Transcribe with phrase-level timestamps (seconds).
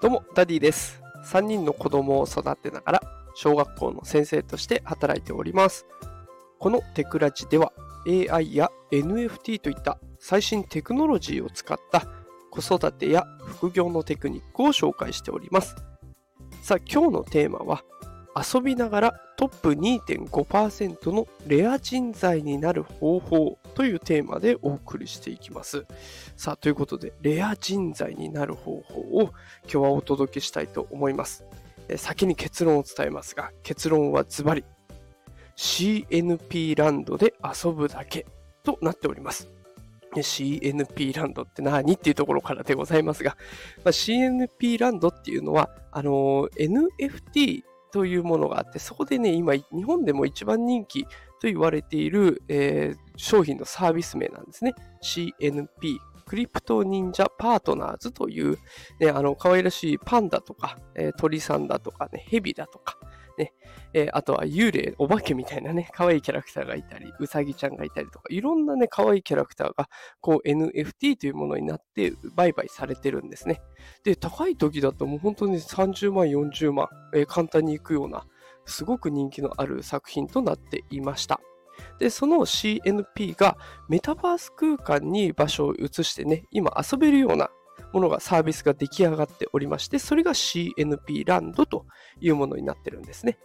[0.00, 1.02] どうも、ダディです。
[1.24, 3.02] 3人の子供を育てながら、
[3.34, 5.86] 小学校の先生として働いております。
[6.60, 7.72] このテクラジでは、
[8.06, 12.06] AI や NFT といった最新テクノロジーを使った
[12.52, 15.74] 子育てや副業のテクニックを紹介しております。
[16.62, 17.82] さあ、今日のテーマは、
[18.36, 25.86] 遊びながらトップ2.5%のレア人材になる方法というテーマでお送りしていきます。
[26.36, 29.30] さあ、ということで、レア人材になる方法を
[29.62, 31.44] 今日はお届けしたいと思います。
[31.96, 34.64] 先に結論を伝えますが、結論はズバリ
[35.56, 38.26] CNP ランドで遊ぶだけ
[38.64, 39.48] となっております。
[40.12, 43.36] CNP ランドって何っていうところからでございますが、
[43.84, 51.10] まあ、CNP ランドっていうのは、あのー NFT というものがあって、そこでね、今、日本でも一番人気と
[51.42, 54.74] 言われている、えー商品のサービス名なんですね。
[55.02, 58.58] CNP、クリプト忍者パートナーズという、
[59.00, 62.96] ね、あの、可愛らしいパンダとか、えー鳥さんだとかね、ヘビだとか、
[63.38, 63.52] ね、
[63.94, 69.88] えーあとは幽霊、お化けみたいなね、可愛いキャラクターがいたり、うさぎちゃんがいたりとか、いろんなね、可愛いキャラクターが、
[70.20, 73.62] こう NFT というものになって売買されてるんですね。
[74.04, 78.26] で、高い時だともう本当に30万、40万、えー簡単にいくような、
[78.66, 81.40] すごく人気のある作品となっていました。
[81.98, 83.56] で、その CNP が
[83.88, 87.50] メタバース空間に場所を移してね、今遊べるような
[87.92, 91.86] ものが、サービスが出来上がっておりまして、それが CNP ランドと
[92.20, 93.38] いうものになってるんですね。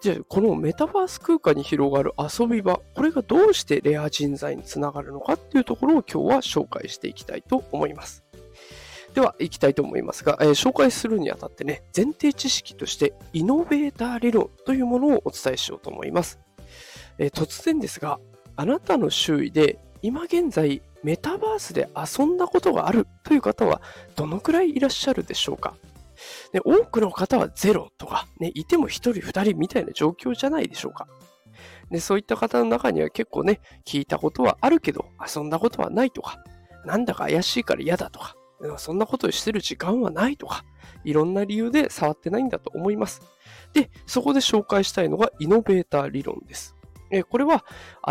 [0.00, 8.24] じゃあ、このメタバース空間に広がる遊び場、これがどうしてレア人材につながるのかっていうところを今日は紹介していきたいと思います。
[9.14, 16.38] では、行きたいと思いますが、えー紹介するにあたってね、前提知識として、イノベーター理論というものをお伝えしようと思います。
[17.18, 18.20] えー突然ですが、
[18.56, 23.80] あなたの周囲で今現在メタバースで遊んだことがあるという方は
[24.16, 25.74] どのくらいいらっしゃるでしょうか？
[26.52, 31.06] で多くの方はゼロとか、ね、いても1人2人みたいな状況じゃないでしょうか。
[31.90, 36.42] でそういった方の中には結構ね聞いたことはあるけど遊んだことはないとか
[36.84, 38.36] なんだか怪しいから嫌だとか
[38.78, 40.64] そんなことをしてる時間はないとか
[41.04, 43.22] いろんな理由で触ってないんだと思います。
[43.72, 46.76] でそこで紹介したいのがイノベーター理論です。
[47.10, 47.64] えこれは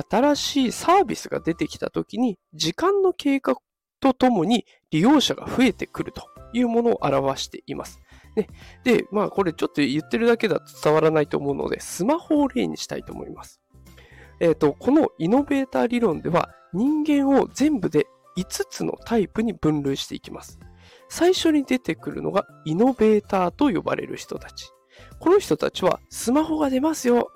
[0.10, 3.56] 新しいサービスが出てきたときに時間の経過
[4.00, 6.24] とともに利用者が増えてくると
[6.54, 8.02] いうものを表しています。
[8.36, 8.48] ね、
[8.84, 13.62] で、まあこれちょっと言ってるだけだと伝わらないと思うので、スマホを例にしたいと思います。
[14.40, 18.08] えっ、と、このイノベーター理論では人間を全部で
[18.38, 20.60] 5つのタイプに分類していきます。
[21.10, 24.70] 最初に出てくるのがイノベーターと呼ばれる人たち。
[25.20, 27.32] この人たちはスマホが出ますよ。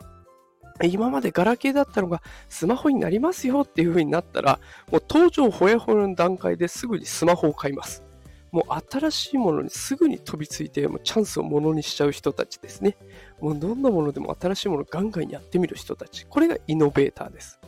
[0.88, 4.60] 今までガラケーだったのがスマホになりますよっていう風になったら、
[4.92, 8.04] もう登場ほやほやの段階ですぐにスマホを買います。
[8.52, 12.98] もう新しいものにすぐに飛びついて、もうチャンスをものにしちゃう人たちですね。
[13.42, 16.26] もうどんなものでも新しいものをガンガンやってみる人たち。
[16.28, 17.60] これがイノベーターです。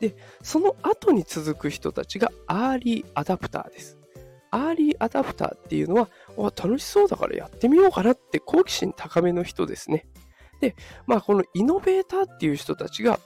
[0.00, 3.96] で、その後に続く人たちがアーリーアダプターです。
[4.50, 6.08] アーリーアダプターっていうのは、
[6.56, 10.06] 楽しそうだからやってみようかなって好奇心高めの人ですね。
[10.60, 10.76] で、
[11.06, 13.20] まあ、このイノベーターっていう人たちが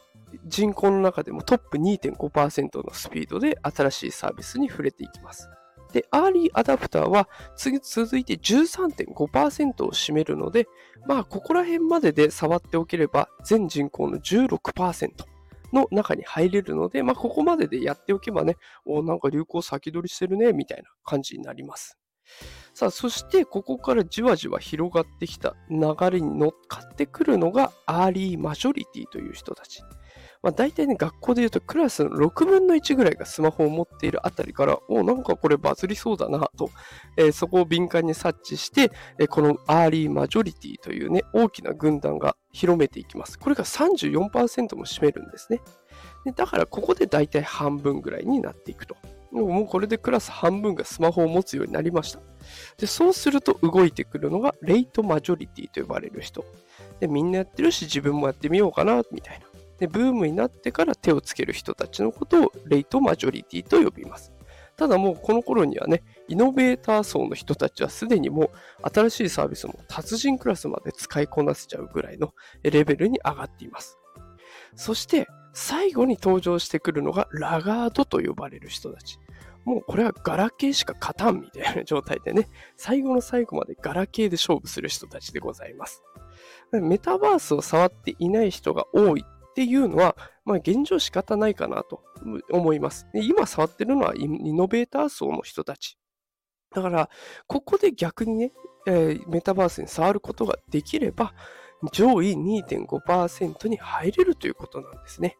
[0.47, 5.49] 人口の中でもトップ2.5%のスピードで新しいサービスに触れていきます。
[5.93, 10.67] で、アーリーアダプターは次続いて13.5%を占めるので、
[11.07, 15.11] まあ、ここら辺までで触っておければ全人口の16%
[15.73, 21.99] の中に入れるので、まあ、ここまででやっておけばね、おなんか流行先取りしてるね、みたいな感じになります。
[22.75, 29.83] さあ、そしてここからじわじわ広がってきた流れに乗っかってくるのがアーリーマジョリティという人たち。
[30.43, 36.71] まあ、大体ね、学校で言うとクラスの6分の1ぐらいがスマホを持っているあたりから、おなんかこれバズりそうだなと、
[37.17, 43.39] えーそこを敏感に察知して、えーこのアーリーマジョリティというね、大きな軍団が広めていきます。
[43.39, 45.61] これが34%も占めるんですね。
[46.25, 48.97] でだからここで大体半分ぐらいになっていくと。
[49.33, 52.21] もうこれでクラス半分がスマホを持つようになりました。
[52.77, 56.45] で、そうすると動いてくるのがレイトマジョリティと呼ばれる人。
[57.01, 59.47] で、みんなやってるし自分もやってみようかな、みたいな。
[59.79, 64.33] で、ブームになってから手をつける人たちのことをレイトマジョリティと呼びます。
[64.77, 68.51] ただもうこの頃にはね、イノベーター層の人たちはすでにもう
[68.93, 73.99] 新しいサービスも達人クラスまで使いこなせちゃうぐらいのレベルに上がっています。
[74.75, 79.19] そして最後に登場してくるのがラガードと呼ばれる人たち。
[79.65, 86.03] もうこれはガラケーしか勝たんみたいな状態でね、最後の最後までガラケーで勝負する人たちでございます。
[86.73, 92.03] メタバースを触っていない人が多いっていうのは、まあ現状仕方ないかなと
[92.51, 93.07] 思います。
[93.15, 95.99] 今触ってるのはイノベーター層の人たち。
[96.75, 97.11] だから、
[97.47, 98.53] ここで逆にね、
[98.87, 101.35] えー、メタバースに触ることができれば、
[101.93, 105.37] 上位2.5%に入れるということなんですね。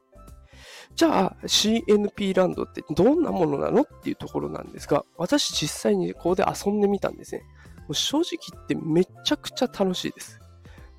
[0.95, 7.43] じゃあ CNP ランドってどんなものなのっていうところなんですが、私実際にここで遊んでみたんですね。
[7.81, 10.43] もう正直言ってめちゃくちゃ楽しいです。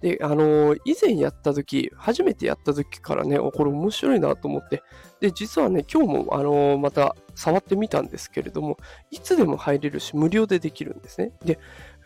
[0.03, 4.83] で、あのー、以前やった時、初めてやった時からね、これ面白いなと思って、
[5.21, 8.77] で、実はね、今日も、あの、また触ってみたんですけれども、
[9.11, 11.31] いつでも入れるし、無料でできるんですね。
[11.45, 11.57] で、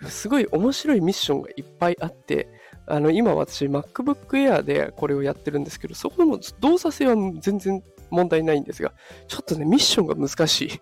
[0.08, 2.48] すごい面白いミッションがいっぱいあって、
[2.88, 8.94] あの、今私 MacBook Air でこれをやってるんですけど、そこの動作性は全然問題ないんですが、
[9.28, 10.82] ちょっとね、ミッションが難しい。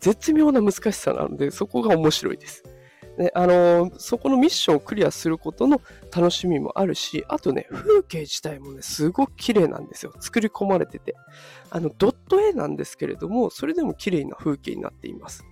[0.00, 2.64] 絶妙な難しさなので、そこが面白いです。
[3.16, 5.80] であのー、そこのミッションをクリアすることの
[6.14, 10.12] 楽しみもあるし、あとね、風景自体もね、すごく綺麗なんですよ。
[10.18, 11.14] 作り込まれてて。
[11.70, 15.44] あの、ドット絵なんですけれども、それでも綺麗な風景になっています。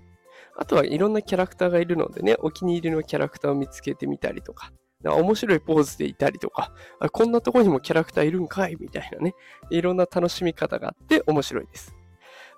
[0.57, 4.73] あとはいろんなキャラクターがいるのでね、お気に入りのキャラクターを見つけてみたりとか、
[5.11, 6.73] 面白いポーズでいたりとか、
[7.13, 9.35] こんなとこにもキャラクターいるんかいみたいなね、
[9.71, 11.95] いろんな楽しみ方があって面白いです。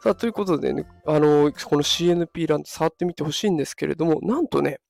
[0.01, 4.81] さあ、ということでね、あの、この CNP ランド触ってみてほしいんですけれども、なんとね、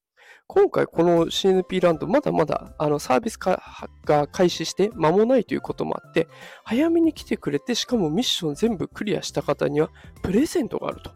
[0.47, 6.29] 今回この CNP ランドまだまだあのサービスが開始して間もないということもあって、
[6.65, 9.89] 早めに来てくれて、しかもミッション全部クリアした方には
[10.23, 11.13] プレゼントがあると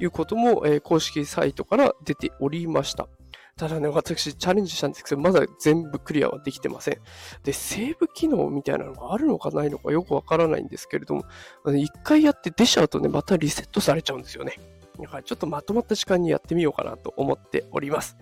[0.00, 3.08] いうことも、えー、公式サイトから出ておりました。
[3.56, 6.98] ただね、私チャレンジしたんですけど、まだ全部クリアはできてません。
[7.44, 11.24] で、セーブ機能みたいなのがあるのかないのかよくわからないんですけれども、
[11.66, 14.56] 一回やって出ちゃうとね、またリセットされちゃうんですよね。
[14.98, 18.16] だからちょっとまとまった時間にやってみようかなと思っております。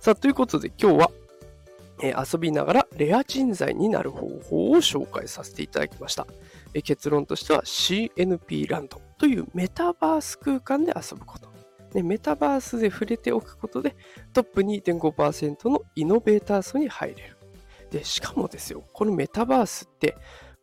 [0.00, 1.10] さあ、ということで今日は、
[2.02, 6.26] えー、遊びながらレア人材になる方法を紹介させていただきました。
[6.74, 11.53] えー、結論としては CNP ランドというメタバース空間で遊ぶこと。
[11.94, 13.96] ね、メタバースで触れておくことで
[14.32, 17.36] トップ2.5%のイノベーター層に入れる。
[17.90, 20.16] で、しかもですよ、このメタバースって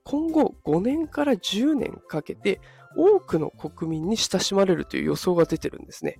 [0.03, 2.59] 今後5年から10年かけて
[2.95, 6.19] 多くの国民に親しまれるという予想が出てるんですね。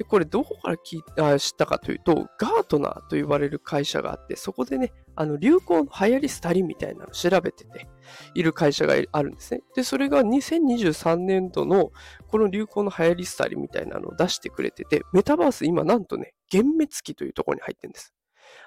[0.00, 7.86] でこれどこから聞いあ知ったかというと、ガートナーと呼ばれる会社があって、そこでね、あの流行の流行り廃りみたいなのを調べてて
[8.34, 9.60] いる会社があるんですね。
[9.76, 11.92] で、それが2023年度の
[12.28, 18.14] この流行の流行り廃りみたいなのを出してくれてて、メタバース今なんとね、幻滅期というところに入ってるんです。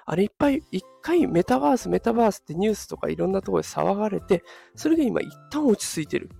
[0.06, 4.44] あれいっぱい、一回メタバース、メタバースってニュースとかいろんなところで騒がれて、
[4.76, 6.30] それが今一旦落ち着いてる。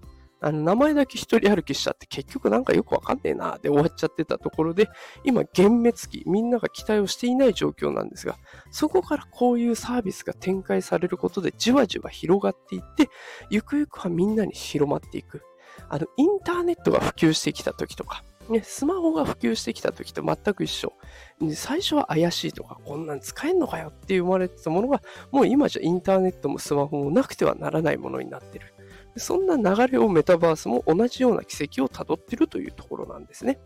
[0.45, 4.91] あの名前だけ一人歩きしちゃって結局なんかよくわかんねえなで終わっちゃってたところで
[5.25, 8.37] 今幻滅期みんなが期待をしていない状況なんですが
[8.71, 13.09] そこからこういうサービスが展開されることでじわじわ広がっていって
[13.49, 15.43] ゆくゆくはみんなに広まっていく
[15.89, 20.93] あのインターネットが普及してきた時とかね、スマホが普及してきた時と全く一緒。
[21.55, 25.01] 最初は怪しいとか、こんなん使えんのかよって生まれてたものが、
[25.31, 28.74] もう今じゃインターネットもスマホもなくてはならないものになってる。
[29.17, 33.59] そんな流れをメタバースも同じような軌跡をたどっているというところなんですね。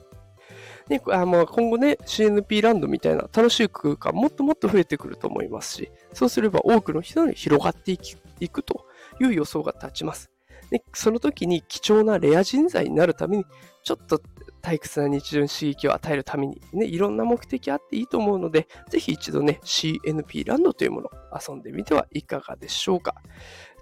[0.89, 8.87] であまあ今後ね、CNP ランドみたいな楽しい空間もっともっと増えてくると思いますし、そうすれば多くの人に広がっていくと
[9.21, 10.31] いう予想が立ちます。
[10.71, 13.45] でその時に貴重なレア人材になるために、
[13.85, 14.21] ちょっと
[14.63, 21.11] 退屈な日常に刺激を与えるために、ね、いろんな目的あっていいと思うので、ぜひ一度ね、CNP ランドというものを
[21.49, 23.15] 遊んでみてはいかがでしょうか。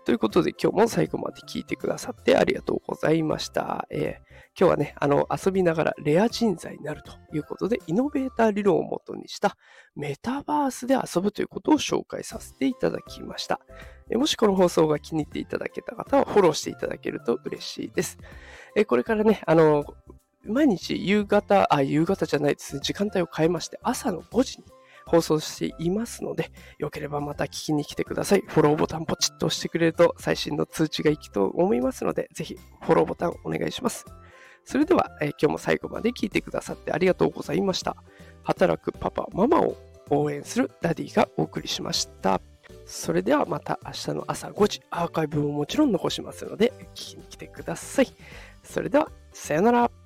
[0.07, 3.89] ということで今日も最後まで聞いてくださってありがとうございました。
[3.91, 9.57] えー、今日はね、あの遊びながらレア人材になるということで、イノベーター理論をもとにした
[9.97, 13.59] メタバースで遊ぶということを紹介させていただきました。
[14.13, 18.19] もしこの放送が気に入っていただけた方はフォローしていただけると嬉しいです。
[18.87, 19.85] これからね、あの、
[20.45, 24.67] 毎日夕方、あ、夕方じゃないですね、時間帯を変えまして、朝の5時に
[25.07, 28.43] 放送していますので、よければまた聞きに来てください。
[28.47, 34.05] フォローボタンポチッと押してくれると最新の通知がいくと思いますので、ぜひフォローボタンお願いします。
[34.65, 37.97] それでは、えー、今日も最後まで聞いてくださってありがとうございました。
[38.43, 39.77] 働くパパ、ママを
[40.11, 42.41] 応援するダディがお送りしました。
[42.85, 48.09] それではまた明日の朝5時、アーカイブももちろん残しますので、聞きに来てください。
[48.65, 50.06] それでは、さよなら。